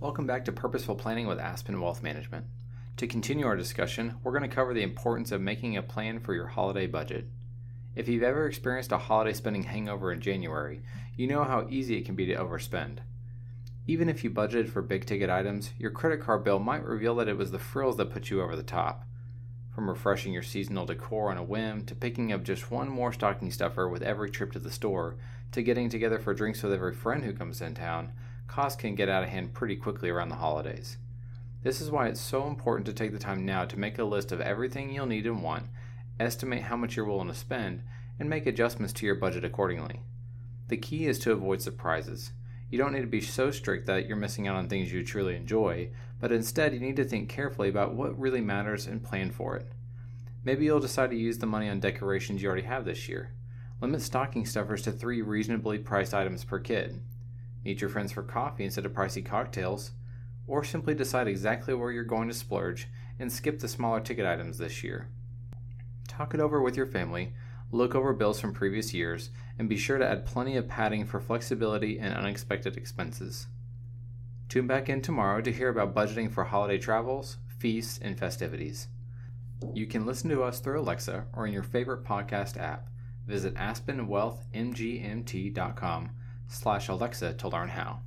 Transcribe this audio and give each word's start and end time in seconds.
Welcome 0.00 0.26
back 0.26 0.46
to 0.46 0.52
Purposeful 0.52 0.94
Planning 0.94 1.26
with 1.26 1.38
Aspen 1.38 1.78
Wealth 1.78 2.02
Management. 2.02 2.46
To 2.96 3.06
continue 3.06 3.44
our 3.44 3.54
discussion, 3.54 4.14
we're 4.22 4.32
going 4.32 4.48
to 4.48 4.56
cover 4.56 4.72
the 4.72 4.82
importance 4.82 5.30
of 5.30 5.42
making 5.42 5.76
a 5.76 5.82
plan 5.82 6.20
for 6.20 6.32
your 6.32 6.46
holiday 6.46 6.86
budget. 6.86 7.26
If 7.94 8.08
you've 8.08 8.22
ever 8.22 8.46
experienced 8.46 8.92
a 8.92 8.96
holiday 8.96 9.34
spending 9.34 9.64
hangover 9.64 10.10
in 10.10 10.22
January, 10.22 10.80
you 11.18 11.26
know 11.26 11.44
how 11.44 11.66
easy 11.68 11.98
it 11.98 12.06
can 12.06 12.14
be 12.14 12.24
to 12.24 12.34
overspend. 12.34 13.00
Even 13.86 14.08
if 14.08 14.24
you 14.24 14.30
budgeted 14.30 14.70
for 14.70 14.80
big 14.80 15.04
ticket 15.04 15.28
items, 15.28 15.72
your 15.78 15.90
credit 15.90 16.22
card 16.22 16.44
bill 16.44 16.60
might 16.60 16.82
reveal 16.82 17.14
that 17.16 17.28
it 17.28 17.36
was 17.36 17.50
the 17.50 17.58
frills 17.58 17.98
that 17.98 18.10
put 18.10 18.30
you 18.30 18.40
over 18.40 18.56
the 18.56 18.62
top. 18.62 19.04
From 19.74 19.86
refreshing 19.86 20.32
your 20.32 20.42
seasonal 20.42 20.86
decor 20.86 21.30
on 21.30 21.36
a 21.36 21.44
whim, 21.44 21.84
to 21.84 21.94
picking 21.94 22.32
up 22.32 22.42
just 22.42 22.70
one 22.70 22.88
more 22.88 23.12
stocking 23.12 23.50
stuffer 23.50 23.86
with 23.86 24.00
every 24.00 24.30
trip 24.30 24.52
to 24.52 24.60
the 24.60 24.70
store, 24.70 25.16
to 25.52 25.62
getting 25.62 25.90
together 25.90 26.18
for 26.18 26.32
drinks 26.32 26.62
with 26.62 26.72
every 26.72 26.94
friend 26.94 27.22
who 27.22 27.34
comes 27.34 27.60
in 27.60 27.74
town, 27.74 28.14
costs 28.50 28.80
can 28.80 28.96
get 28.96 29.08
out 29.08 29.22
of 29.22 29.28
hand 29.28 29.54
pretty 29.54 29.76
quickly 29.76 30.10
around 30.10 30.28
the 30.28 30.34
holidays. 30.34 30.98
This 31.62 31.80
is 31.80 31.88
why 31.88 32.08
it's 32.08 32.20
so 32.20 32.48
important 32.48 32.84
to 32.86 32.92
take 32.92 33.12
the 33.12 33.18
time 33.18 33.46
now 33.46 33.64
to 33.64 33.78
make 33.78 33.96
a 33.96 34.04
list 34.04 34.32
of 34.32 34.40
everything 34.40 34.92
you'll 34.92 35.06
need 35.06 35.24
and 35.24 35.40
want, 35.40 35.66
estimate 36.18 36.62
how 36.62 36.76
much 36.76 36.96
you're 36.96 37.06
willing 37.06 37.28
to 37.28 37.34
spend, 37.34 37.84
and 38.18 38.28
make 38.28 38.46
adjustments 38.46 38.92
to 38.94 39.06
your 39.06 39.14
budget 39.14 39.44
accordingly. 39.44 40.00
The 40.66 40.76
key 40.76 41.06
is 41.06 41.20
to 41.20 41.32
avoid 41.32 41.62
surprises. 41.62 42.32
You 42.70 42.78
don't 42.78 42.92
need 42.92 43.02
to 43.02 43.06
be 43.06 43.20
so 43.20 43.52
strict 43.52 43.86
that 43.86 44.08
you're 44.08 44.16
missing 44.16 44.48
out 44.48 44.56
on 44.56 44.68
things 44.68 44.92
you 44.92 45.04
truly 45.04 45.36
enjoy, 45.36 45.90
but 46.18 46.32
instead 46.32 46.74
you 46.74 46.80
need 46.80 46.96
to 46.96 47.04
think 47.04 47.28
carefully 47.28 47.68
about 47.68 47.94
what 47.94 48.18
really 48.18 48.40
matters 48.40 48.88
and 48.88 49.04
plan 49.04 49.30
for 49.30 49.54
it. 49.56 49.70
Maybe 50.42 50.64
you'll 50.64 50.80
decide 50.80 51.10
to 51.10 51.16
use 51.16 51.38
the 51.38 51.46
money 51.46 51.68
on 51.68 51.78
decorations 51.78 52.42
you 52.42 52.48
already 52.48 52.66
have 52.66 52.84
this 52.84 53.08
year. 53.08 53.32
Limit 53.80 54.02
stocking 54.02 54.44
stuffers 54.44 54.82
to 54.82 54.90
three 54.90 55.22
reasonably 55.22 55.78
priced 55.78 56.14
items 56.14 56.42
per 56.42 56.58
kid. 56.58 57.00
Meet 57.64 57.80
your 57.80 57.90
friends 57.90 58.12
for 58.12 58.22
coffee 58.22 58.64
instead 58.64 58.86
of 58.86 58.92
pricey 58.92 59.24
cocktails. 59.24 59.92
Or 60.46 60.64
simply 60.64 60.94
decide 60.94 61.28
exactly 61.28 61.74
where 61.74 61.92
you're 61.92 62.04
going 62.04 62.28
to 62.28 62.34
splurge 62.34 62.88
and 63.18 63.30
skip 63.30 63.60
the 63.60 63.68
smaller 63.68 64.00
ticket 64.00 64.26
items 64.26 64.58
this 64.58 64.82
year. 64.82 65.08
Talk 66.08 66.34
it 66.34 66.40
over 66.40 66.60
with 66.60 66.76
your 66.76 66.86
family, 66.86 67.34
look 67.70 67.94
over 67.94 68.12
bills 68.12 68.40
from 68.40 68.52
previous 68.52 68.92
years, 68.92 69.30
and 69.58 69.68
be 69.68 69.76
sure 69.76 69.98
to 69.98 70.08
add 70.08 70.26
plenty 70.26 70.56
of 70.56 70.66
padding 70.66 71.04
for 71.04 71.20
flexibility 71.20 71.98
and 71.98 72.14
unexpected 72.14 72.76
expenses. 72.76 73.46
Tune 74.48 74.66
back 74.66 74.88
in 74.88 75.02
tomorrow 75.02 75.40
to 75.40 75.52
hear 75.52 75.68
about 75.68 75.94
budgeting 75.94 76.32
for 76.32 76.44
holiday 76.44 76.78
travels, 76.78 77.36
feasts, 77.58 78.00
and 78.02 78.18
festivities. 78.18 78.88
You 79.74 79.86
can 79.86 80.06
listen 80.06 80.30
to 80.30 80.42
us 80.42 80.58
through 80.58 80.80
Alexa 80.80 81.26
or 81.34 81.46
in 81.46 81.52
your 81.52 81.62
favorite 81.62 82.04
podcast 82.04 82.58
app. 82.58 82.88
Visit 83.26 83.54
aspenwealthmgmt.com 83.54 86.10
slash 86.50 86.88
Alexa 86.88 87.34
to 87.34 87.48
learn 87.48 87.68
how. 87.68 88.00